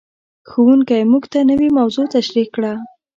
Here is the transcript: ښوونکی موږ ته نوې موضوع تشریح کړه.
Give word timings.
ښوونکی 0.49 1.01
موږ 1.11 1.23
ته 1.31 1.39
نوې 1.49 1.69
موضوع 1.77 2.05
تشریح 2.15 2.47
کړه. 2.55 2.73